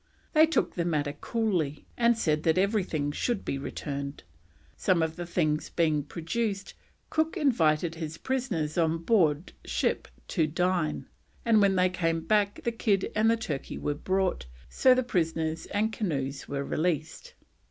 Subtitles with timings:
[0.33, 4.23] They took the matter coolly, and said that everything should be returned.
[4.75, 6.73] Some of the things being produced,
[7.11, 11.05] Cook invited his prisoners on board ship to dine,
[11.45, 15.67] and when they came back the kid and a turkey were brought, so the prisoners
[15.67, 17.35] and canoes were released.